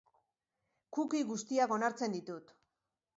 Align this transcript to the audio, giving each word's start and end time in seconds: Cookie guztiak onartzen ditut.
Cookie 0.97 1.21
guztiak 1.31 1.73
onartzen 1.75 2.17
ditut. 2.17 2.51